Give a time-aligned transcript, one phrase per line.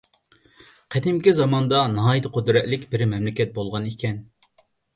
[0.95, 4.21] قەدىمكى زاماندا ناھايىتى قۇدرەتلىك بىر مەملىكەت بولغان ئىكەن.